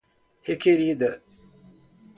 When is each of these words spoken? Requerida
Requerida 0.47 1.21